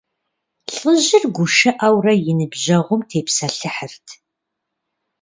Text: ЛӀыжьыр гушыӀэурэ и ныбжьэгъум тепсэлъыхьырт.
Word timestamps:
ЛӀыжьыр 0.73 1.23
гушыӀэурэ 1.35 2.13
и 2.31 2.33
ныбжьэгъум 2.37 3.01
тепсэлъыхьырт. 3.09 4.07